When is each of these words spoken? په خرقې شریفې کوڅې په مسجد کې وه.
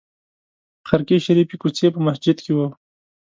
په 0.81 0.85
خرقې 0.89 1.17
شریفې 1.25 1.55
کوڅې 1.61 1.87
په 1.93 1.99
مسجد 2.07 2.37
کې 2.45 2.51
وه. 2.57 2.67